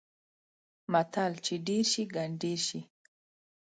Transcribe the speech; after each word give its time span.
متل: 0.91 1.33
چې 1.45 1.53
ډېر 1.67 1.83
شي؛ 1.91 2.03
ګنډېر 2.15 2.59
شي. 2.67 2.79